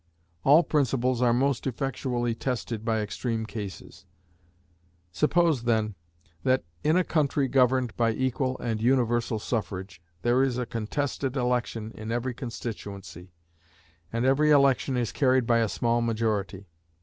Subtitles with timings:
[0.43, 4.07] All principles are most effectually tested by extreme cases.
[5.11, 5.93] Suppose, then,
[6.41, 11.91] that, in a country governed by equal and universal suffrage, there is a contested election
[11.93, 13.31] in every constituency,
[14.11, 16.65] and every election is carried by a small majority.